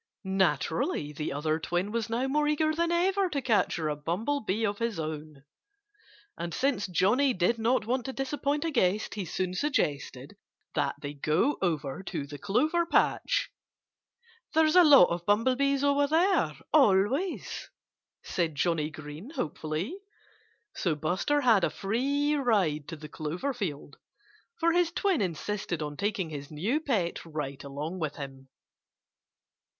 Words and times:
Naturally, 0.23 1.13
the 1.13 1.31
other 1.31 1.59
twin 1.59 1.91
was 1.91 2.09
now 2.09 2.25
more 2.27 2.47
eager 2.47 2.73
than 2.73 2.91
ever 2.91 3.29
to 3.29 3.39
capture 3.39 3.87
a 3.87 3.95
bumblebee 3.95 4.65
of 4.65 4.79
his 4.79 4.97
own. 4.99 5.43
And 6.35 6.55
since 6.55 6.87
Johnnie 6.87 7.35
did 7.35 7.59
not 7.59 7.85
want 7.85 8.05
to 8.05 8.13
disappoint 8.13 8.65
a 8.65 8.71
guest 8.71 9.13
he 9.13 9.25
soon 9.25 9.53
suggested 9.53 10.35
that 10.73 10.95
they 11.03 11.13
go 11.13 11.59
over 11.61 12.01
to 12.01 12.25
the 12.25 12.39
clover 12.39 12.83
patch. 12.83 13.51
"There's 14.55 14.75
a 14.75 14.83
lot 14.83 15.09
of 15.11 15.27
bumblebees 15.27 15.83
over 15.83 16.07
there, 16.07 16.57
always," 16.73 17.69
said 18.23 18.55
Johnnie 18.55 18.89
Green 18.89 19.29
hopefully. 19.29 19.99
So 20.73 20.95
Buster 20.95 21.41
had 21.41 21.63
a 21.63 21.69
free 21.69 22.33
ride 22.33 22.87
to 22.87 22.95
the 22.95 23.07
clover 23.07 23.53
field; 23.53 23.97
for 24.59 24.71
his 24.71 24.91
twin 24.91 25.21
insisted 25.21 25.83
on 25.83 25.95
taking 25.95 26.31
his 26.31 26.49
new 26.49 26.79
pet 26.79 27.23
right 27.23 27.63
along 27.63 27.99
with 27.99 28.15
him. 28.15 28.49